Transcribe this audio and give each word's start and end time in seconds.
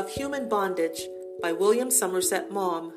of 0.00 0.08
Human 0.12 0.48
Bondage 0.48 1.02
by 1.42 1.52
William 1.52 1.90
Somerset 1.90 2.50
Maugham. 2.50 2.94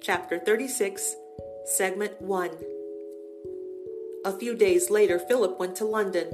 Chapter 0.00 0.38
36, 0.38 1.16
Segment 1.64 2.22
1. 2.22 2.50
A 4.24 4.38
few 4.38 4.54
days 4.54 4.90
later, 4.90 5.18
Philip 5.18 5.58
went 5.58 5.74
to 5.74 5.84
London. 5.84 6.30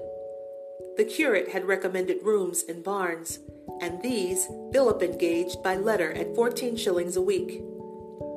The 0.98 1.06
curate 1.06 1.48
had 1.48 1.64
recommended 1.64 2.22
rooms 2.22 2.62
in 2.64 2.82
Barnes, 2.82 3.38
and 3.80 4.02
these 4.02 4.46
Philip 4.70 5.02
engaged 5.02 5.62
by 5.62 5.76
letter 5.76 6.12
at 6.12 6.34
14 6.34 6.76
shillings 6.76 7.16
a 7.16 7.22
week. 7.22 7.62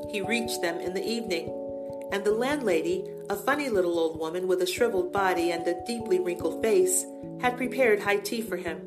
He 0.10 0.22
reached 0.22 0.62
them 0.62 0.80
in 0.80 0.94
the 0.94 1.06
evening, 1.06 1.50
and 2.14 2.24
the 2.24 2.32
landlady, 2.32 3.04
a 3.30 3.36
funny 3.36 3.68
little 3.68 4.00
old 4.00 4.18
woman 4.18 4.48
with 4.48 4.62
a 4.62 4.66
shriveled 4.66 5.12
body 5.12 5.52
and 5.52 5.68
a 5.68 5.84
deeply 5.86 6.22
wrinkled 6.22 6.64
face, 6.64 7.04
had 7.42 7.58
prepared 7.58 8.00
high 8.00 8.16
tea 8.16 8.42
for 8.42 8.56
him. 8.56 8.80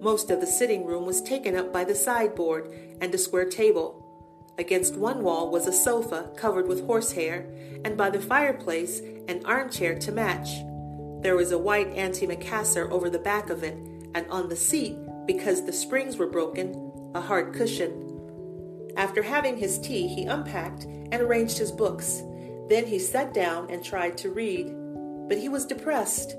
Most 0.00 0.30
of 0.30 0.40
the 0.40 0.46
sitting 0.46 0.86
room 0.86 1.06
was 1.06 1.20
taken 1.20 1.56
up 1.56 1.72
by 1.72 1.84
the 1.84 1.94
sideboard 1.94 2.72
and 3.00 3.12
a 3.14 3.18
square 3.18 3.48
table. 3.48 4.04
Against 4.56 4.96
one 4.96 5.22
wall 5.22 5.50
was 5.50 5.66
a 5.66 5.72
sofa 5.72 6.30
covered 6.36 6.68
with 6.68 6.86
horsehair, 6.86 7.46
and 7.84 7.96
by 7.96 8.10
the 8.10 8.20
fireplace 8.20 9.00
an 9.28 9.44
armchair 9.44 9.98
to 9.98 10.12
match. 10.12 10.48
There 11.22 11.36
was 11.36 11.52
a 11.52 11.58
white 11.58 11.94
antimacassar 11.94 12.90
over 12.90 13.10
the 13.10 13.18
back 13.18 13.50
of 13.50 13.62
it, 13.62 13.76
and 14.14 14.26
on 14.30 14.48
the 14.48 14.56
seat, 14.56 14.96
because 15.26 15.64
the 15.64 15.72
springs 15.72 16.16
were 16.16 16.26
broken, 16.26 17.10
a 17.14 17.20
hard 17.20 17.52
cushion. 17.52 18.04
After 18.96 19.22
having 19.22 19.56
his 19.56 19.78
tea, 19.78 20.08
he 20.08 20.24
unpacked 20.24 20.84
and 20.84 21.14
arranged 21.14 21.58
his 21.58 21.72
books. 21.72 22.22
Then 22.68 22.86
he 22.86 22.98
sat 22.98 23.32
down 23.34 23.70
and 23.70 23.84
tried 23.84 24.16
to 24.18 24.30
read. 24.30 24.74
But 25.28 25.38
he 25.38 25.48
was 25.48 25.66
depressed. 25.66 26.36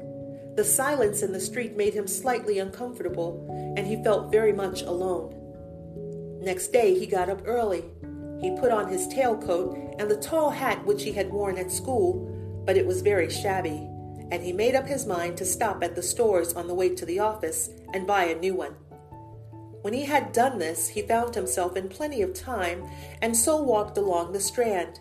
The 0.59 0.65
silence 0.65 1.21
in 1.21 1.31
the 1.31 1.39
street 1.39 1.77
made 1.77 1.93
him 1.93 2.05
slightly 2.05 2.59
uncomfortable, 2.59 3.45
and 3.77 3.87
he 3.87 4.03
felt 4.03 4.29
very 4.29 4.51
much 4.51 4.81
alone. 4.81 5.33
Next 6.43 6.73
day 6.73 6.99
he 6.99 7.05
got 7.05 7.29
up 7.29 7.43
early. 7.45 7.85
He 8.41 8.57
put 8.59 8.69
on 8.69 8.91
his 8.91 9.07
tailcoat 9.07 9.95
and 9.99 10.11
the 10.11 10.17
tall 10.17 10.49
hat 10.49 10.85
which 10.85 11.03
he 11.03 11.13
had 11.13 11.31
worn 11.31 11.57
at 11.57 11.71
school, 11.71 12.27
but 12.65 12.75
it 12.75 12.85
was 12.85 13.01
very 13.01 13.29
shabby, 13.29 13.87
and 14.31 14.43
he 14.43 14.51
made 14.51 14.75
up 14.75 14.85
his 14.85 15.05
mind 15.05 15.37
to 15.37 15.45
stop 15.45 15.81
at 15.81 15.95
the 15.95 16.03
stores 16.03 16.51
on 16.51 16.67
the 16.67 16.73
way 16.73 16.93
to 16.93 17.05
the 17.05 17.19
office 17.19 17.69
and 17.93 18.05
buy 18.05 18.25
a 18.25 18.37
new 18.37 18.53
one. 18.53 18.73
When 19.81 19.93
he 19.93 20.03
had 20.03 20.33
done 20.33 20.59
this, 20.59 20.89
he 20.89 21.03
found 21.03 21.35
himself 21.35 21.77
in 21.77 21.87
plenty 21.87 22.21
of 22.21 22.33
time, 22.33 22.83
and 23.21 23.33
so 23.33 23.63
walked 23.63 23.97
along 23.97 24.33
the 24.33 24.41
Strand. 24.41 24.99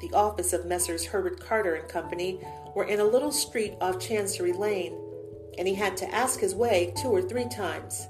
The 0.00 0.12
office 0.12 0.52
of 0.52 0.66
Messrs. 0.66 1.06
Herbert 1.06 1.40
Carter 1.40 1.74
and 1.74 1.88
Company 1.88 2.40
were 2.74 2.84
in 2.84 3.00
a 3.00 3.04
little 3.04 3.32
street 3.32 3.74
off 3.80 3.98
Chancery 3.98 4.52
Lane, 4.52 4.96
and 5.58 5.66
he 5.66 5.74
had 5.74 5.96
to 5.98 6.14
ask 6.14 6.38
his 6.38 6.54
way 6.54 6.92
two 6.96 7.08
or 7.08 7.22
three 7.22 7.48
times. 7.48 8.06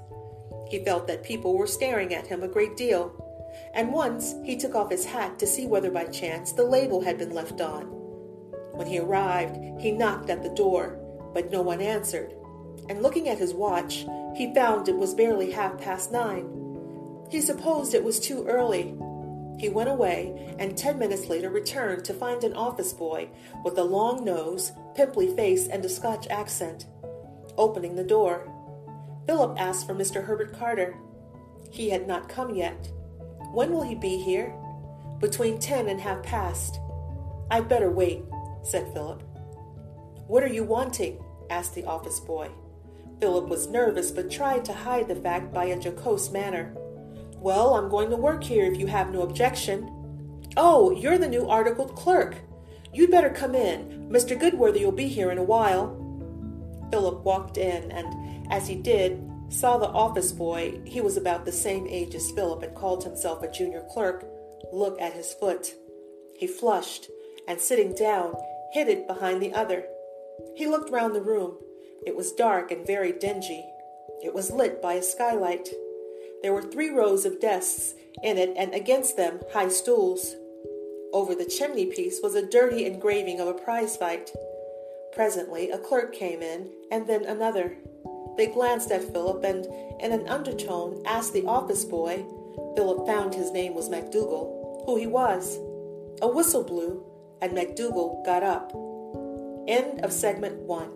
He 0.69 0.83
felt 0.85 1.07
that 1.07 1.23
people 1.23 1.57
were 1.57 1.65
staring 1.65 2.13
at 2.13 2.27
him 2.27 2.43
a 2.43 2.47
great 2.47 2.77
deal, 2.77 3.25
and 3.73 3.91
once 3.91 4.35
he 4.43 4.55
took 4.55 4.75
off 4.75 4.91
his 4.91 5.05
hat 5.05 5.39
to 5.39 5.47
see 5.47 5.65
whether 5.65 5.89
by 5.89 6.05
chance 6.05 6.51
the 6.51 6.63
label 6.63 7.01
had 7.01 7.17
been 7.17 7.33
left 7.33 7.59
on. 7.59 7.85
When 8.73 8.85
he 8.85 8.99
arrived, 8.99 9.81
he 9.81 9.91
knocked 9.91 10.29
at 10.29 10.43
the 10.43 10.49
door, 10.49 10.99
but 11.33 11.51
no 11.51 11.61
one 11.63 11.81
answered, 11.81 12.33
and 12.87 13.01
looking 13.01 13.27
at 13.27 13.39
his 13.39 13.53
watch, 13.53 14.05
he 14.35 14.53
found 14.53 14.87
it 14.87 14.97
was 14.97 15.15
barely 15.15 15.51
half 15.51 15.79
past 15.79 16.11
nine. 16.11 16.47
He 17.29 17.41
supposed 17.41 17.93
it 17.93 18.03
was 18.03 18.19
too 18.19 18.45
early, 18.47 18.95
he 19.59 19.67
went 19.69 19.89
away 19.89 20.55
and 20.57 20.77
ten 20.77 20.97
minutes 20.97 21.27
later 21.27 21.49
returned 21.49 22.05
to 22.05 22.13
find 22.13 22.43
an 22.43 22.53
office 22.53 22.93
boy 22.93 23.29
with 23.63 23.77
a 23.77 23.83
long 23.83 24.23
nose, 24.23 24.71
pimply 24.95 25.35
face, 25.35 25.67
and 25.67 25.83
a 25.83 25.89
Scotch 25.89 26.27
accent. 26.29 26.85
Opening 27.57 27.95
the 27.95 28.03
door, 28.03 28.49
Philip 29.27 29.59
asked 29.59 29.85
for 29.85 29.93
Mr. 29.93 30.23
Herbert 30.23 30.57
Carter. 30.57 30.95
He 31.71 31.89
had 31.89 32.07
not 32.07 32.29
come 32.29 32.55
yet. 32.55 32.89
When 33.51 33.71
will 33.71 33.83
he 33.83 33.95
be 33.95 34.17
here? 34.17 34.55
Between 35.19 35.59
ten 35.59 35.89
and 35.89 35.99
half 35.99 36.23
past. 36.23 36.79
I'd 37.51 37.67
better 37.67 37.91
wait, 37.91 38.23
said 38.63 38.91
Philip. 38.93 39.21
What 40.27 40.43
are 40.43 40.47
you 40.47 40.63
wanting? 40.63 41.23
asked 41.49 41.75
the 41.75 41.85
office 41.85 42.19
boy. 42.19 42.49
Philip 43.19 43.49
was 43.49 43.67
nervous 43.67 44.11
but 44.11 44.31
tried 44.31 44.63
to 44.65 44.73
hide 44.73 45.07
the 45.07 45.15
fact 45.15 45.53
by 45.53 45.65
a 45.65 45.81
jocose 45.81 46.31
manner. 46.31 46.73
Well, 47.41 47.75
I'm 47.75 47.89
going 47.89 48.09
to 48.09 48.17
work 48.17 48.43
here 48.43 48.65
if 48.65 48.77
you 48.77 48.87
have 48.87 49.11
no 49.11 49.21
objection. 49.21 49.89
Oh, 50.57 50.91
you're 50.91 51.17
the 51.17 51.27
new 51.27 51.47
articled 51.47 51.95
clerk. 51.95 52.35
You'd 52.93 53.11
better 53.11 53.29
come 53.29 53.55
in. 53.55 54.09
Mr. 54.11 54.37
Goodworthy 54.37 54.83
will 54.83 54.91
be 54.91 55.07
here 55.07 55.31
in 55.31 55.37
a 55.37 55.43
while. 55.43 55.95
Philip 56.91 57.23
walked 57.23 57.57
in, 57.57 57.91
and 57.91 58.51
as 58.51 58.67
he 58.67 58.75
did, 58.75 59.25
saw 59.49 59.77
the 59.77 59.87
office 59.87 60.31
boy, 60.31 60.81
he 60.85 60.99
was 60.99 61.15
about 61.15 61.45
the 61.45 61.51
same 61.51 61.87
age 61.87 62.13
as 62.13 62.31
Philip 62.31 62.63
and 62.63 62.75
called 62.75 63.03
himself 63.03 63.41
a 63.41 63.51
junior 63.51 63.85
clerk, 63.89 64.25
look 64.73 64.99
at 64.99 65.13
his 65.13 65.33
foot. 65.33 65.73
He 66.37 66.47
flushed, 66.47 67.07
and 67.47 67.59
sitting 67.59 67.93
down, 67.93 68.35
hid 68.73 68.87
it 68.87 69.07
behind 69.07 69.41
the 69.41 69.53
other. 69.53 69.85
He 70.55 70.67
looked 70.67 70.91
round 70.91 71.15
the 71.15 71.21
room. 71.21 71.57
It 72.05 72.15
was 72.15 72.33
dark 72.33 72.71
and 72.71 72.85
very 72.85 73.11
dingy. 73.11 73.65
It 74.23 74.33
was 74.33 74.51
lit 74.51 74.81
by 74.81 74.93
a 74.93 75.03
skylight. 75.03 75.69
There 76.41 76.53
were 76.53 76.61
three 76.61 76.89
rows 76.89 77.25
of 77.25 77.39
desks 77.39 77.93
in 78.23 78.37
it, 78.37 78.53
and 78.55 78.73
against 78.73 79.17
them 79.17 79.39
high 79.53 79.69
stools. 79.69 80.35
Over 81.13 81.35
the 81.35 81.45
chimney 81.45 81.87
piece 81.87 82.19
was 82.21 82.35
a 82.35 82.45
dirty 82.45 82.85
engraving 82.85 83.39
of 83.39 83.47
a 83.47 83.53
prize 83.53 83.97
fight. 83.97 84.31
Presently, 85.13 85.71
a 85.71 85.77
clerk 85.77 86.13
came 86.13 86.41
in, 86.41 86.69
and 86.91 87.07
then 87.07 87.25
another. 87.25 87.77
They 88.37 88.47
glanced 88.47 88.91
at 88.91 89.11
Philip 89.11 89.43
and, 89.43 89.65
in 89.99 90.11
an 90.11 90.27
undertone, 90.27 91.01
asked 91.05 91.33
the 91.33 91.45
office 91.45 91.83
boy 91.83 92.25
Philip 92.75 93.05
found 93.07 93.33
his 93.33 93.51
name 93.51 93.73
was 93.73 93.89
MacDougall 93.89 94.59
who 94.89 94.95
he 94.95 95.05
was. 95.05 95.59
A 96.21 96.27
whistle 96.27 96.63
blew, 96.63 97.05
and 97.41 97.53
MacDougall 97.53 98.23
got 98.25 98.41
up. 98.41 98.71
End 99.67 99.99
of 100.03 100.11
segment 100.11 100.57
one. 100.61 100.89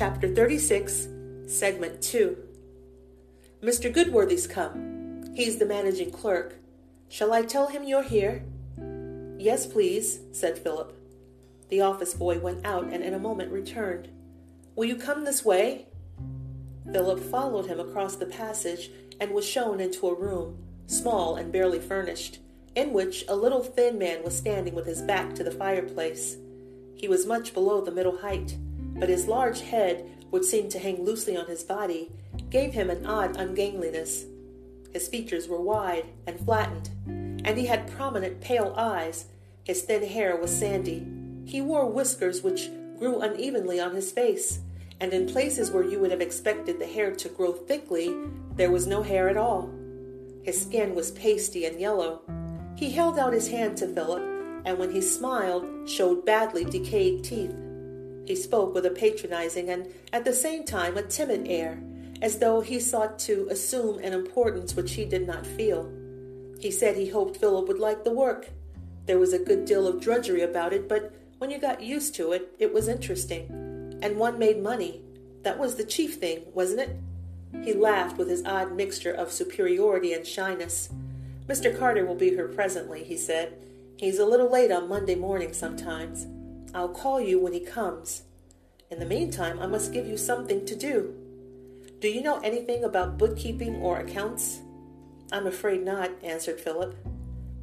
Chapter 0.00 0.34
36, 0.34 1.08
Segment 1.46 2.00
2. 2.00 2.34
Mr. 3.62 3.92
Goodworthy's 3.92 4.46
come. 4.46 5.24
He's 5.34 5.58
the 5.58 5.66
managing 5.66 6.10
clerk. 6.10 6.54
Shall 7.10 7.34
I 7.34 7.42
tell 7.42 7.66
him 7.66 7.84
you're 7.84 8.02
here? 8.02 8.42
Yes, 9.36 9.66
please, 9.66 10.20
said 10.32 10.56
Philip. 10.56 10.98
The 11.68 11.82
office 11.82 12.14
boy 12.14 12.38
went 12.38 12.64
out 12.64 12.84
and 12.84 13.04
in 13.04 13.12
a 13.12 13.18
moment 13.18 13.52
returned. 13.52 14.08
Will 14.74 14.86
you 14.86 14.96
come 14.96 15.26
this 15.26 15.44
way? 15.44 15.88
Philip 16.90 17.20
followed 17.20 17.66
him 17.66 17.78
across 17.78 18.16
the 18.16 18.24
passage 18.24 18.90
and 19.20 19.32
was 19.32 19.46
shown 19.46 19.80
into 19.80 20.08
a 20.08 20.18
room, 20.18 20.56
small 20.86 21.36
and 21.36 21.52
barely 21.52 21.78
furnished, 21.78 22.38
in 22.74 22.94
which 22.94 23.26
a 23.28 23.36
little 23.36 23.62
thin 23.62 23.98
man 23.98 24.24
was 24.24 24.34
standing 24.34 24.74
with 24.74 24.86
his 24.86 25.02
back 25.02 25.34
to 25.34 25.44
the 25.44 25.50
fireplace. 25.50 26.38
He 26.94 27.06
was 27.06 27.26
much 27.26 27.52
below 27.52 27.82
the 27.82 27.92
middle 27.92 28.16
height 28.16 28.56
but 28.94 29.08
his 29.08 29.26
large 29.26 29.60
head, 29.60 30.08
which 30.30 30.44
seemed 30.44 30.70
to 30.72 30.78
hang 30.78 31.04
loosely 31.04 31.36
on 31.36 31.46
his 31.46 31.62
body, 31.62 32.10
gave 32.50 32.72
him 32.72 32.90
an 32.90 33.06
odd 33.06 33.36
ungainliness. 33.36 34.24
His 34.92 35.08
features 35.08 35.48
were 35.48 35.60
wide 35.60 36.06
and 36.26 36.40
flattened, 36.40 36.90
and 37.44 37.56
he 37.56 37.66
had 37.66 37.90
prominent 37.90 38.40
pale 38.40 38.74
eyes. 38.76 39.26
His 39.64 39.82
thin 39.82 40.06
hair 40.06 40.36
was 40.36 40.56
sandy. 40.56 41.06
He 41.44 41.60
wore 41.60 41.86
whiskers 41.86 42.42
which 42.42 42.70
grew 42.98 43.20
unevenly 43.20 43.80
on 43.80 43.94
his 43.94 44.12
face, 44.12 44.60
and 45.00 45.12
in 45.12 45.26
places 45.26 45.70
where 45.70 45.84
you 45.84 45.98
would 46.00 46.10
have 46.10 46.20
expected 46.20 46.78
the 46.78 46.86
hair 46.86 47.12
to 47.12 47.28
grow 47.28 47.52
thickly, 47.52 48.14
there 48.56 48.70
was 48.70 48.86
no 48.86 49.02
hair 49.02 49.28
at 49.28 49.36
all. 49.36 49.70
His 50.42 50.60
skin 50.60 50.94
was 50.94 51.12
pasty 51.12 51.64
and 51.64 51.80
yellow. 51.80 52.22
He 52.76 52.90
held 52.90 53.18
out 53.18 53.32
his 53.32 53.48
hand 53.48 53.76
to 53.78 53.88
Philip, 53.88 54.22
and 54.64 54.78
when 54.78 54.90
he 54.90 55.00
smiled, 55.00 55.88
showed 55.88 56.26
badly 56.26 56.64
decayed 56.64 57.24
teeth. 57.24 57.54
He 58.26 58.36
spoke 58.36 58.74
with 58.74 58.86
a 58.86 58.90
patronizing 58.90 59.70
and 59.70 59.86
at 60.12 60.24
the 60.24 60.32
same 60.32 60.64
time 60.64 60.96
a 60.96 61.02
timid 61.02 61.46
air, 61.46 61.80
as 62.22 62.38
though 62.38 62.60
he 62.60 62.78
sought 62.78 63.18
to 63.20 63.48
assume 63.50 63.98
an 63.98 64.12
importance 64.12 64.76
which 64.76 64.92
he 64.92 65.04
did 65.04 65.26
not 65.26 65.46
feel. 65.46 65.90
He 66.60 66.70
said 66.70 66.96
he 66.96 67.08
hoped 67.08 67.38
Philip 67.38 67.66
would 67.68 67.78
like 67.78 68.04
the 68.04 68.12
work. 68.12 68.50
There 69.06 69.18
was 69.18 69.32
a 69.32 69.38
good 69.38 69.64
deal 69.64 69.86
of 69.86 70.00
drudgery 70.00 70.42
about 70.42 70.72
it, 70.72 70.88
but 70.88 71.12
when 71.38 71.50
you 71.50 71.58
got 71.58 71.82
used 71.82 72.14
to 72.16 72.32
it, 72.32 72.54
it 72.58 72.72
was 72.72 72.86
interesting. 72.86 73.98
And 74.02 74.16
one 74.16 74.38
made 74.38 74.62
money. 74.62 75.00
That 75.42 75.58
was 75.58 75.76
the 75.76 75.84
chief 75.84 76.16
thing, 76.16 76.42
wasn't 76.52 76.80
it? 76.80 76.96
He 77.64 77.72
laughed 77.72 78.18
with 78.18 78.28
his 78.28 78.44
odd 78.44 78.72
mixture 78.76 79.12
of 79.12 79.32
superiority 79.32 80.12
and 80.12 80.26
shyness. 80.26 80.90
Mr. 81.46 81.76
Carter 81.76 82.04
will 82.04 82.14
be 82.14 82.30
here 82.30 82.48
presently, 82.48 83.02
he 83.02 83.16
said. 83.16 83.56
He's 83.96 84.18
a 84.18 84.26
little 84.26 84.50
late 84.50 84.70
on 84.70 84.88
Monday 84.88 85.14
morning 85.14 85.52
sometimes. 85.52 86.26
I'll 86.74 86.88
call 86.88 87.20
you 87.20 87.40
when 87.40 87.52
he 87.52 87.60
comes. 87.60 88.22
In 88.90 88.98
the 88.98 89.06
meantime, 89.06 89.58
I 89.60 89.66
must 89.66 89.92
give 89.92 90.06
you 90.06 90.16
something 90.16 90.64
to 90.66 90.76
do. 90.76 91.14
Do 92.00 92.08
you 92.08 92.22
know 92.22 92.40
anything 92.40 92.84
about 92.84 93.18
bookkeeping 93.18 93.76
or 93.76 93.98
accounts? 93.98 94.60
I'm 95.32 95.46
afraid 95.46 95.84
not, 95.84 96.10
answered 96.22 96.60
Philip. 96.60 96.96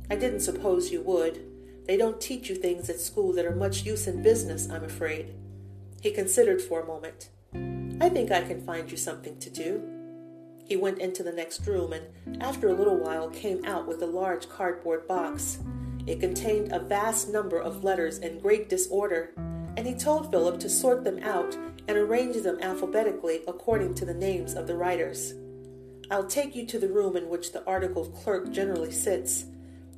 I 0.09 0.15
didn't 0.15 0.41
suppose 0.41 0.91
you 0.91 1.01
would, 1.01 1.41
They 1.87 1.95
don't 1.95 2.19
teach 2.19 2.49
you 2.49 2.55
things 2.55 2.89
at 2.89 2.99
school 2.99 3.31
that 3.33 3.45
are 3.45 3.55
much 3.55 3.85
use 3.85 4.07
in 4.07 4.21
business, 4.21 4.69
I'm 4.69 4.83
afraid. 4.83 5.33
He 6.01 6.11
considered 6.11 6.61
for 6.61 6.81
a 6.81 6.85
moment. 6.85 7.29
I 8.01 8.09
think 8.09 8.29
I 8.29 8.41
can 8.41 8.61
find 8.61 8.91
you 8.91 8.97
something 8.97 9.39
to 9.39 9.49
do. 9.49 9.81
He 10.65 10.75
went 10.75 10.99
into 10.99 11.23
the 11.23 11.31
next 11.31 11.65
room 11.65 11.93
and, 11.93 12.43
after 12.43 12.67
a 12.67 12.73
little 12.73 12.97
while, 12.97 13.29
came 13.29 13.63
out 13.63 13.87
with 13.87 14.01
a 14.01 14.05
large 14.05 14.49
cardboard 14.49 15.07
box. 15.07 15.59
It 16.07 16.21
contained 16.21 16.71
a 16.71 16.79
vast 16.79 17.29
number 17.29 17.59
of 17.59 17.83
letters 17.83 18.19
in 18.19 18.39
great 18.39 18.69
disorder, 18.69 19.33
and 19.75 19.85
he 19.85 19.93
told 19.93 20.31
Philip 20.31 20.57
to 20.61 20.69
sort 20.69 21.03
them 21.03 21.21
out 21.21 21.53
and 21.87 21.97
arrange 21.97 22.41
them 22.41 22.57
alphabetically 22.61 23.41
according 23.45 23.93
to 23.95 24.05
the 24.05 24.13
names 24.13 24.53
of 24.53 24.67
the 24.67 24.75
writers. 24.75 25.33
I'll 26.09 26.25
take 26.25 26.55
you 26.55 26.65
to 26.67 26.79
the 26.79 26.87
room 26.87 27.17
in 27.17 27.27
which 27.27 27.51
the 27.51 27.65
articled 27.65 28.15
clerk 28.15 28.51
generally 28.51 28.91
sits. 28.91 29.45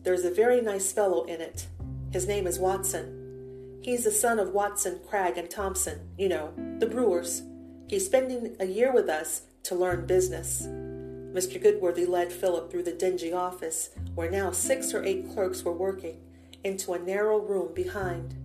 There's 0.02 0.26
a 0.26 0.32
very 0.32 0.62
nice 0.62 0.92
fellow 0.92 1.26
in 1.26 1.42
it. 1.42 1.68
His 2.12 2.28
name 2.28 2.48
is 2.48 2.58
Watson. 2.58 3.80
He's 3.84 4.04
the 4.04 4.12
son 4.12 4.40
of 4.40 4.50
Watson, 4.52 5.00
Cragg, 5.08 5.38
and 5.38 5.50
Thompson, 5.50 6.10
you 6.18 6.28
know, 6.28 6.52
the 6.80 6.88
brewers. 6.88 7.44
He's 7.88 8.06
spending 8.06 8.56
a 8.60 8.66
year 8.66 8.92
with 8.92 9.10
us 9.10 9.44
to 9.64 9.76
learn 9.76 10.08
business. 10.08 10.68
Mr. 11.34 11.62
Goodworthy 11.62 12.08
led 12.08 12.32
Philip 12.32 12.72
through 12.72 12.84
the 12.84 12.92
dingy 12.92 13.32
office, 13.32 13.92
where 14.16 14.32
now 14.32 14.52
six 14.52 14.94
or 14.94 15.04
eight 15.04 15.32
clerks 15.32 15.64
were 15.64 15.74
working, 15.74 16.22
into 16.64 16.94
a 16.94 17.00
narrow 17.00 17.40
room 17.40 17.74
behind. 17.74 18.36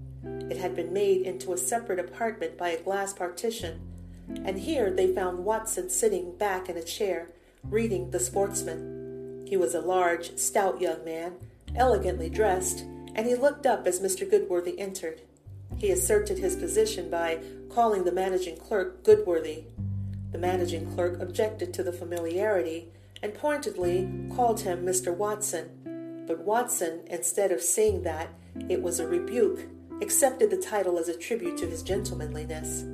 It 0.51 0.59
had 0.59 0.77
been 0.77 0.93
made 0.93 1.23
into 1.23 1.53
a 1.53 1.59
separate 1.59 1.99
apartment 1.99 2.59
by 2.59 2.71
a 2.71 2.83
glass 2.83 3.13
partition, 3.13 3.81
and 4.45 4.59
here 4.59 4.91
they 4.91 5.15
found 5.15 5.45
Watson 5.45 5.89
sitting 5.89 6.37
back 6.37 6.69
in 6.69 6.77
a 6.77 6.83
chair, 6.83 7.31
reading 7.63 8.11
The 8.11 8.21
Sportsman. 8.21 9.47
He 9.47 9.57
was 9.57 9.75
a 9.75 9.81
large, 9.81 10.37
stout 10.37 10.81
young 10.81 11.05
man, 11.05 11.35
elegantly 11.75 12.29
dressed, 12.29 12.81
and 13.15 13.27
he 13.27 13.35
looked 13.35 13.67
up 13.67 13.87
as 13.87 14.01
Mr. 14.01 14.29
Goodworthy 14.29 14.79
entered. 14.79 15.23
He 15.77 15.91
asserted 15.91 16.39
his 16.39 16.57
position 16.57 17.11
by 17.11 17.41
calling 17.71 18.05
the 18.05 18.13
managing 18.13 18.57
clerk 18.57 19.03
Goodworthy. 19.03 19.65
The 20.35 20.41
managing 20.41 20.93
clerk 20.97 21.21
objected 21.21 21.73
to 21.75 21.85
the 21.85 21.93
familiarity 21.93 22.89
and 23.23 23.33
pointedly 23.33 24.11
called 24.35 24.59
him 24.63 24.85
Mr. 24.85 25.17
Watson. 25.17 26.25
But 26.27 26.41
Watson, 26.41 27.03
instead 27.07 27.53
of 27.53 27.63
seeing 27.63 28.03
that 28.03 28.31
it 28.69 28.83
was 28.83 28.99
a 28.99 29.07
rebuke, 29.07 29.61
accepted 30.03 30.51
the 30.51 30.57
title 30.57 30.99
as 30.99 31.07
a 31.07 31.17
tribute 31.17 31.57
to 31.59 31.69
his 31.69 31.85
gentlemanliness. 31.85 32.85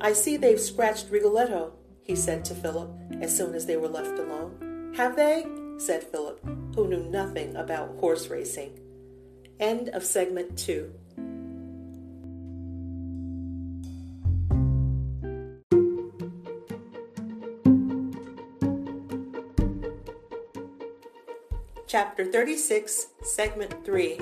I 0.00 0.12
see 0.12 0.36
they've 0.36 0.60
scratched 0.60 1.10
Rigoletto, 1.10 1.72
he 2.04 2.14
said 2.14 2.44
to 2.44 2.54
Philip 2.54 2.92
as 3.22 3.36
soon 3.36 3.56
as 3.56 3.66
they 3.66 3.76
were 3.76 3.88
left 3.88 4.16
alone. 4.16 4.92
Have 4.96 5.16
they? 5.16 5.46
said 5.78 6.04
Philip, 6.04 6.40
who 6.76 6.86
knew 6.86 7.02
nothing 7.10 7.56
about 7.56 7.96
horse 7.96 8.28
racing. 8.28 8.78
End 9.58 9.88
of 9.88 10.04
segment 10.04 10.56
two. 10.56 10.92
Chapter 21.88 22.26
36, 22.26 23.06
Segment 23.22 23.82
3. 23.82 24.20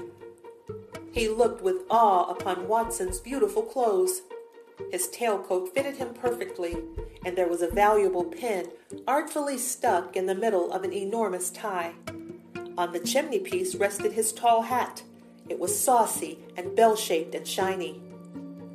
He 1.11 1.29
looked 1.29 1.63
with 1.63 1.83
awe 1.91 2.31
upon 2.31 2.69
Watson's 2.69 3.19
beautiful 3.19 3.65
clothes. 3.65 4.23
His 4.93 5.09
tailcoat 5.09 5.75
fitted 5.75 5.97
him 5.97 6.15
perfectly, 6.15 6.77
and 7.25 7.37
there 7.37 7.49
was 7.49 7.63
a 7.63 7.69
valuable 7.69 8.23
pin 8.23 8.71
artfully 9.09 9.59
stuck 9.59 10.15
in 10.15 10.27
the 10.27 10.35
middle 10.37 10.71
of 10.71 10.85
an 10.85 10.93
enormous 10.93 11.51
tie. 11.51 11.95
On 12.79 12.93
the 12.93 13.01
chimney 13.01 13.41
piece 13.41 13.75
rested 13.75 14.13
his 14.13 14.33
tall 14.33 14.63
hat. 14.63 15.03
It 15.49 15.59
was 15.59 15.77
saucy 15.77 16.39
and 16.57 16.77
bell 16.77 16.95
shaped 16.95 17.35
and 17.35 17.49
shiny. 17.49 18.01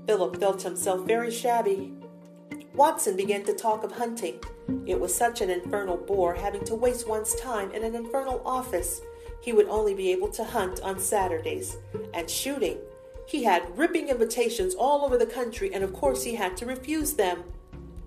Philip 0.05 0.37
felt 0.37 0.63
himself 0.63 1.07
very 1.07 1.31
shabby. 1.31 1.93
Watson 2.81 3.15
began 3.15 3.43
to 3.43 3.53
talk 3.53 3.83
of 3.83 3.91
hunting. 3.91 4.39
It 4.87 4.99
was 4.99 5.13
such 5.13 5.41
an 5.41 5.51
infernal 5.51 5.97
bore 5.97 6.33
having 6.33 6.65
to 6.65 6.73
waste 6.73 7.07
one's 7.07 7.35
time 7.35 7.69
in 7.73 7.83
an 7.83 7.93
infernal 7.93 8.41
office. 8.43 9.01
He 9.39 9.53
would 9.53 9.67
only 9.67 9.93
be 9.93 10.11
able 10.11 10.29
to 10.29 10.43
hunt 10.43 10.81
on 10.81 10.99
Saturdays. 10.99 11.77
And 12.15 12.27
shooting. 12.27 12.79
He 13.27 13.43
had 13.43 13.77
ripping 13.77 14.09
invitations 14.09 14.73
all 14.73 15.05
over 15.05 15.15
the 15.15 15.27
country, 15.27 15.71
and 15.71 15.83
of 15.83 15.93
course 15.93 16.23
he 16.23 16.33
had 16.33 16.57
to 16.57 16.65
refuse 16.65 17.13
them. 17.13 17.43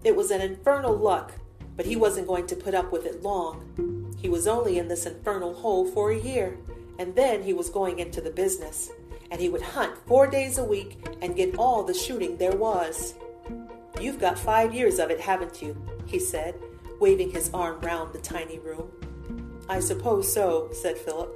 It 0.02 0.16
was 0.16 0.32
an 0.32 0.40
infernal 0.40 0.96
luck, 0.96 1.34
but 1.76 1.86
he 1.86 1.94
wasn't 1.94 2.26
going 2.26 2.48
to 2.48 2.56
put 2.56 2.74
up 2.74 2.90
with 2.90 3.06
it 3.06 3.22
long. 3.22 4.12
He 4.20 4.28
was 4.28 4.48
only 4.48 4.78
in 4.78 4.88
this 4.88 5.06
infernal 5.06 5.54
hole 5.54 5.86
for 5.86 6.10
a 6.10 6.18
year, 6.18 6.58
and 6.98 7.14
then 7.14 7.44
he 7.44 7.52
was 7.52 7.70
going 7.70 8.00
into 8.00 8.20
the 8.20 8.30
business. 8.30 8.90
And 9.30 9.40
he 9.40 9.48
would 9.48 9.62
hunt 9.62 9.96
four 10.08 10.26
days 10.26 10.58
a 10.58 10.64
week 10.64 10.98
and 11.22 11.36
get 11.36 11.58
all 11.58 11.84
the 11.84 11.94
shooting 11.94 12.38
there 12.38 12.56
was. 12.56 13.14
You've 14.04 14.20
got 14.20 14.38
five 14.38 14.74
years 14.74 14.98
of 14.98 15.10
it, 15.10 15.18
haven't 15.18 15.62
you? 15.62 15.74
he 16.04 16.18
said, 16.18 16.56
waving 17.00 17.30
his 17.30 17.48
arm 17.54 17.80
round 17.80 18.12
the 18.12 18.18
tiny 18.18 18.58
room. 18.58 18.90
I 19.66 19.80
suppose 19.80 20.30
so, 20.30 20.68
said 20.72 20.98
Philip. 20.98 21.34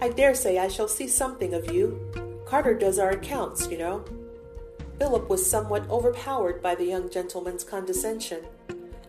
I 0.00 0.08
dare 0.08 0.34
say 0.34 0.56
I 0.56 0.68
shall 0.68 0.88
see 0.88 1.06
something 1.06 1.52
of 1.52 1.70
you. 1.70 2.00
Carter 2.46 2.72
does 2.72 2.98
our 2.98 3.10
accounts, 3.10 3.68
you 3.68 3.76
know. 3.76 4.06
Philip 4.98 5.28
was 5.28 5.44
somewhat 5.44 5.86
overpowered 5.90 6.62
by 6.62 6.74
the 6.74 6.86
young 6.86 7.10
gentleman's 7.10 7.62
condescension. 7.62 8.42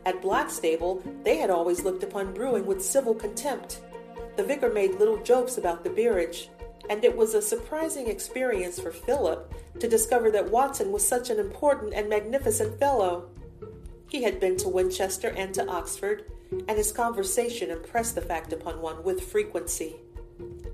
At 0.06 0.22
Blackstable, 0.22 1.02
they 1.24 1.38
had 1.38 1.50
always 1.50 1.86
looked 1.86 2.04
upon 2.04 2.34
brewing 2.34 2.66
with 2.66 2.84
civil 2.84 3.16
contempt. 3.16 3.80
The 4.36 4.44
vicar 4.44 4.74
made 4.74 5.00
little 5.00 5.24
jokes 5.24 5.58
about 5.58 5.86
the 5.86 5.90
beerage, 5.90 6.50
and 6.90 7.02
it 7.06 7.16
was 7.16 7.34
a 7.34 7.42
surprising 7.42 8.08
experience 8.08 8.78
for 8.78 8.92
Philip 8.92 9.54
to 9.80 9.88
discover 9.88 10.32
that 10.32 10.52
Watson 10.52 10.92
was 10.92 11.08
such 11.08 11.30
an 11.30 11.40
important 11.40 11.94
and 11.94 12.10
magnificent 12.10 12.80
fellow. 12.80 13.30
He 14.10 14.24
had 14.24 14.40
been 14.40 14.58
to 14.58 14.70
Winchester 14.70 15.30
and 15.36 15.54
to 15.54 15.68
Oxford, 15.68 16.26
and 16.52 16.78
his 16.78 16.92
conversation 16.92 17.70
impressed 17.70 18.16
the 18.16 18.22
fact 18.22 18.54
upon 18.54 18.82
one 18.82 19.04
with 19.04 19.30
frequency. 19.32 19.98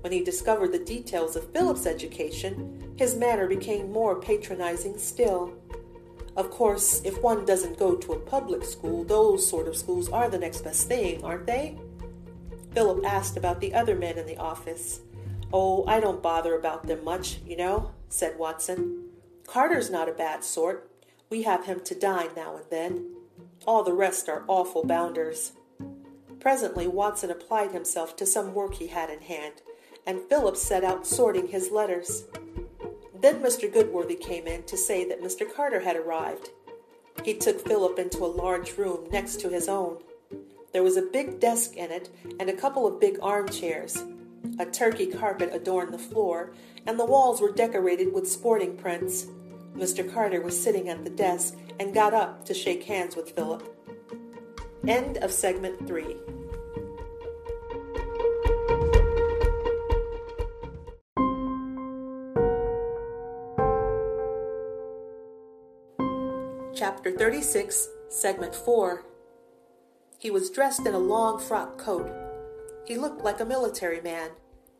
When 0.00 0.12
he 0.12 0.22
discovered 0.22 0.72
the 0.72 0.78
details 0.78 1.36
of 1.36 1.52
Philip's 1.52 1.86
education, 1.86 2.94
his 2.96 3.16
manner 3.16 3.46
became 3.46 3.92
more 3.92 4.20
patronizing 4.20 4.96
still. 4.98 5.52
Of 6.36 6.50
course, 6.50 7.02
if 7.04 7.22
one 7.22 7.44
doesn't 7.44 7.78
go 7.78 7.96
to 7.96 8.12
a 8.12 8.20
public 8.20 8.64
school, 8.64 9.04
those 9.04 9.46
sort 9.46 9.68
of 9.68 9.76
schools 9.76 10.08
are 10.08 10.28
the 10.28 10.38
next 10.38 10.62
best 10.62 10.86
thing, 10.86 11.24
aren't 11.24 11.46
they? 11.46 11.78
Philip 12.72 13.04
asked 13.06 13.36
about 13.36 13.60
the 13.60 13.74
other 13.74 13.96
men 13.96 14.18
in 14.18 14.26
the 14.26 14.36
office. 14.36 15.00
Oh, 15.52 15.84
I 15.86 15.98
don't 15.98 16.22
bother 16.22 16.54
about 16.58 16.86
them 16.86 17.02
much, 17.04 17.40
you 17.46 17.56
know, 17.56 17.90
said 18.08 18.38
Watson. 18.38 19.10
Carter's 19.46 19.90
not 19.90 20.08
a 20.08 20.12
bad 20.12 20.44
sort. 20.44 20.90
We 21.30 21.42
have 21.42 21.66
him 21.66 21.80
to 21.80 21.94
dine 21.94 22.30
now 22.36 22.56
and 22.56 22.66
then. 22.70 23.14
All 23.66 23.82
the 23.82 23.92
rest 23.92 24.28
are 24.28 24.44
awful 24.46 24.84
bounders. 24.84 25.52
Presently, 26.40 26.86
Watson 26.86 27.30
applied 27.30 27.72
himself 27.72 28.16
to 28.16 28.26
some 28.26 28.54
work 28.54 28.74
he 28.74 28.88
had 28.88 29.10
in 29.10 29.22
hand, 29.22 29.54
and 30.06 30.22
Philip 30.28 30.56
set 30.56 30.84
out 30.84 31.06
sorting 31.06 31.48
his 31.48 31.70
letters. 31.70 32.24
Then 33.20 33.42
Mr. 33.42 33.72
Goodworthy 33.72 34.14
came 34.14 34.46
in 34.46 34.62
to 34.64 34.76
say 34.76 35.04
that 35.08 35.22
Mr. 35.22 35.52
Carter 35.52 35.80
had 35.80 35.96
arrived. 35.96 36.50
He 37.24 37.34
took 37.34 37.66
Philip 37.66 37.98
into 37.98 38.24
a 38.24 38.26
large 38.26 38.76
room 38.76 39.08
next 39.10 39.40
to 39.40 39.48
his 39.48 39.68
own. 39.68 39.98
There 40.72 40.82
was 40.82 40.96
a 40.96 41.02
big 41.02 41.40
desk 41.40 41.74
in 41.76 41.90
it 41.90 42.10
and 42.38 42.48
a 42.48 42.56
couple 42.56 42.86
of 42.86 43.00
big 43.00 43.18
armchairs. 43.22 44.04
A 44.58 44.66
turkey 44.66 45.06
carpet 45.06 45.50
adorned 45.52 45.92
the 45.92 45.98
floor, 45.98 46.52
and 46.86 46.98
the 46.98 47.04
walls 47.04 47.40
were 47.40 47.52
decorated 47.52 48.12
with 48.12 48.30
sporting 48.30 48.76
prints. 48.76 49.26
Mr. 49.74 50.10
Carter 50.10 50.40
was 50.40 50.60
sitting 50.60 50.88
at 50.88 51.04
the 51.04 51.10
desk 51.10 51.54
and 51.78 51.92
got 51.92 52.14
up 52.14 52.44
to 52.46 52.54
shake 52.54 52.84
hands 52.84 53.16
with 53.16 53.30
Philip. 53.30 53.62
End 54.86 55.18
of 55.18 55.32
segment 55.32 55.86
3. 55.86 56.16
Chapter 66.74 67.10
36, 67.10 67.88
Segment 68.08 68.54
4. 68.54 69.04
He 70.18 70.30
was 70.30 70.50
dressed 70.50 70.86
in 70.86 70.94
a 70.94 70.98
long 70.98 71.38
frock 71.40 71.78
coat. 71.78 72.25
He 72.86 72.96
looked 72.96 73.22
like 73.22 73.40
a 73.40 73.44
military 73.44 74.00
man. 74.00 74.30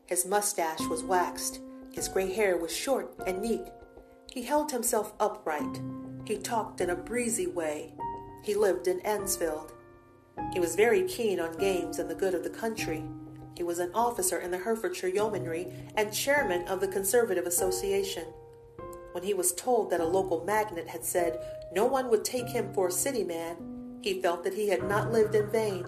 His 0.05 0.25
mustache 0.25 0.79
was 0.87 1.03
waxed. 1.03 1.59
His 1.91 2.07
gray 2.07 2.31
hair 2.31 2.57
was 2.57 2.75
short 2.75 3.13
and 3.27 3.41
neat. 3.41 3.67
He 4.31 4.43
held 4.43 4.71
himself 4.71 5.13
upright. 5.19 5.81
He 6.25 6.37
talked 6.37 6.79
in 6.79 6.89
a 6.89 6.95
breezy 6.95 7.47
way. 7.47 7.93
He 8.43 8.55
lived 8.55 8.87
in 8.87 9.01
Enfield. 9.01 9.73
He 10.53 10.59
was 10.59 10.75
very 10.75 11.03
keen 11.03 11.39
on 11.39 11.57
games 11.57 11.99
and 11.99 12.09
the 12.09 12.15
good 12.15 12.33
of 12.33 12.43
the 12.43 12.49
country. 12.49 13.03
He 13.57 13.63
was 13.63 13.79
an 13.79 13.91
officer 13.93 14.39
in 14.39 14.51
the 14.51 14.59
Herefordshire 14.59 15.09
Yeomanry 15.09 15.67
and 15.95 16.13
chairman 16.13 16.65
of 16.67 16.79
the 16.79 16.87
Conservative 16.87 17.45
Association. 17.45 18.25
When 19.11 19.23
he 19.23 19.33
was 19.33 19.53
told 19.53 19.89
that 19.89 19.99
a 19.99 20.05
local 20.05 20.45
magnate 20.45 20.87
had 20.87 21.03
said 21.03 21.41
no 21.73 21.85
one 21.85 22.09
would 22.09 22.23
take 22.23 22.47
him 22.47 22.71
for 22.73 22.87
a 22.87 22.91
city 22.91 23.23
man, 23.23 23.99
he 24.01 24.21
felt 24.21 24.43
that 24.45 24.53
he 24.53 24.69
had 24.69 24.87
not 24.87 25.11
lived 25.11 25.35
in 25.35 25.49
vain. 25.49 25.85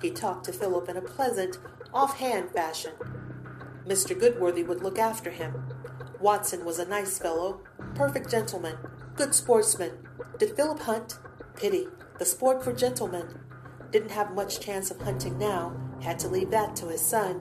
He 0.00 0.10
talked 0.10 0.44
to 0.46 0.52
Philip 0.52 0.88
in 0.88 0.96
a 0.96 1.02
pleasant, 1.02 1.58
offhand 1.92 2.50
fashion. 2.50 2.92
Mr. 3.86 4.18
Goodworthy 4.18 4.62
would 4.62 4.82
look 4.82 4.98
after 4.98 5.30
him. 5.30 5.64
Watson 6.20 6.64
was 6.64 6.78
a 6.78 6.88
nice 6.88 7.18
fellow, 7.18 7.60
perfect 7.94 8.30
gentleman, 8.30 8.76
good 9.16 9.34
sportsman. 9.34 9.92
Did 10.38 10.56
Philip 10.56 10.80
hunt? 10.80 11.18
Pity, 11.56 11.86
the 12.18 12.24
sport 12.24 12.62
for 12.62 12.72
gentlemen. 12.72 13.40
Didn't 13.90 14.10
have 14.10 14.34
much 14.34 14.60
chance 14.60 14.90
of 14.90 15.00
hunting 15.00 15.38
now, 15.38 15.74
had 16.00 16.18
to 16.20 16.28
leave 16.28 16.50
that 16.50 16.76
to 16.76 16.86
his 16.86 17.00
son. 17.00 17.40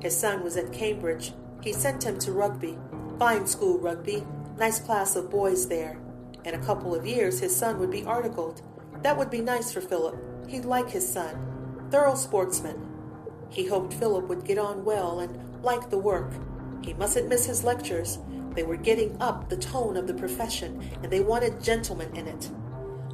His 0.00 0.16
son 0.16 0.44
was 0.44 0.56
at 0.56 0.72
Cambridge. 0.72 1.32
He 1.62 1.72
sent 1.72 2.04
him 2.04 2.18
to 2.20 2.32
rugby. 2.32 2.78
Fine 3.18 3.46
school 3.46 3.78
rugby, 3.78 4.24
nice 4.58 4.78
class 4.80 5.16
of 5.16 5.30
boys 5.30 5.68
there. 5.68 5.98
In 6.44 6.54
a 6.54 6.64
couple 6.64 6.94
of 6.94 7.06
years, 7.06 7.40
his 7.40 7.54
son 7.54 7.78
would 7.78 7.90
be 7.90 8.04
articled. 8.04 8.62
That 9.02 9.16
would 9.16 9.30
be 9.30 9.40
nice 9.40 9.72
for 9.72 9.80
Philip. 9.80 10.16
He'd 10.48 10.64
like 10.64 10.90
his 10.90 11.10
son. 11.10 11.59
Thorough 11.90 12.14
sportsman. 12.14 12.86
He 13.48 13.66
hoped 13.66 13.94
Philip 13.94 14.28
would 14.28 14.44
get 14.44 14.58
on 14.58 14.84
well 14.84 15.18
and 15.18 15.62
like 15.62 15.90
the 15.90 15.98
work. 15.98 16.30
He 16.82 16.94
mustn't 16.94 17.28
miss 17.28 17.46
his 17.46 17.64
lectures. 17.64 18.18
They 18.54 18.62
were 18.62 18.76
getting 18.76 19.20
up 19.20 19.48
the 19.48 19.56
tone 19.56 19.96
of 19.96 20.06
the 20.06 20.14
profession, 20.14 20.88
and 21.02 21.10
they 21.10 21.20
wanted 21.20 21.62
gentlemen 21.62 22.14
in 22.16 22.28
it. 22.28 22.48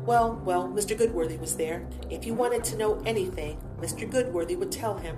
Well, 0.05 0.41
well, 0.45 0.69
Mr. 0.69 0.97
Goodworthy 0.97 1.39
was 1.39 1.57
there. 1.57 1.87
If 2.11 2.25
he 2.25 2.31
wanted 2.31 2.65
to 2.65 2.77
know 2.77 3.03
anything, 3.07 3.59
Mr. 3.81 4.09
Goodworthy 4.09 4.57
would 4.57 4.71
tell 4.71 4.99
him. 4.99 5.17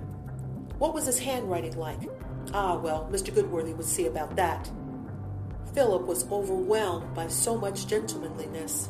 What 0.77 0.93
was 0.93 1.05
his 1.05 1.19
handwriting 1.19 1.77
like? 1.77 2.09
Ah, 2.53 2.77
well, 2.77 3.09
Mr. 3.11 3.33
Goodworthy 3.33 3.73
would 3.73 3.85
see 3.85 4.07
about 4.07 4.37
that. 4.37 4.71
Philip 5.73 6.07
was 6.07 6.29
overwhelmed 6.31 7.13
by 7.13 7.27
so 7.27 7.57
much 7.57 7.87
gentlemanliness. 7.87 8.89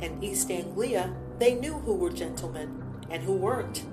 In 0.00 0.22
East 0.22 0.50
Anglia, 0.50 1.14
they 1.38 1.54
knew 1.54 1.72
who 1.72 1.94
were 1.94 2.10
gentlemen 2.10 2.82
and 3.10 3.22
who 3.22 3.32
weren't. 3.32 3.84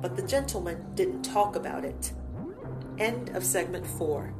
But 0.00 0.16
the 0.16 0.22
gentleman 0.22 0.94
didn't 0.94 1.22
talk 1.22 1.56
about 1.56 1.84
it. 1.84 2.12
End 2.98 3.30
of 3.30 3.44
segment 3.44 3.86
four. 3.86 4.34